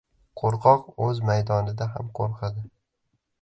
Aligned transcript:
•Qo‘rqoq 0.41 0.87
o‘z 1.07 1.21
maydonida 1.31 1.89
ham 1.99 2.09
qo‘rqadi. 2.21 2.65